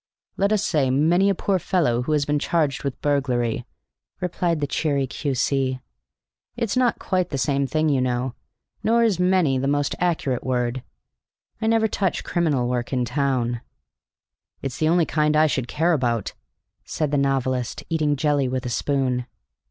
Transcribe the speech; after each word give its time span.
"Let 0.35 0.51
us 0.51 0.65
say 0.65 0.89
many 0.89 1.29
a 1.29 1.35
poor 1.35 1.59
fellow 1.59 2.01
who 2.01 2.13
has 2.13 2.25
been 2.25 2.39
charged 2.39 2.83
with 2.83 2.99
burglary," 3.03 3.65
replied 4.19 4.59
the 4.59 4.65
cheery 4.65 5.05
Q.C. 5.05 5.79
"It's 6.57 6.75
not 6.75 6.97
quite 6.97 7.29
the 7.29 7.37
same 7.37 7.67
thing, 7.67 7.87
you 7.87 8.01
know, 8.01 8.33
nor 8.83 9.03
is 9.03 9.19
'many' 9.19 9.59
the 9.59 9.67
most 9.67 9.93
accurate 9.99 10.43
word. 10.43 10.81
I 11.61 11.67
never 11.67 11.87
touch 11.87 12.23
criminal 12.23 12.67
work 12.67 12.91
in 12.91 13.05
town." 13.05 13.61
"It's 14.63 14.79
the 14.79 14.89
only 14.89 15.05
kind 15.05 15.35
I 15.35 15.45
should 15.45 15.67
care 15.67 15.93
about," 15.93 16.33
said 16.83 17.11
the 17.11 17.17
novelist, 17.19 17.83
eating 17.87 18.15
jelly 18.15 18.47
with 18.47 18.65
a 18.65 18.69
spoon. 18.69 19.27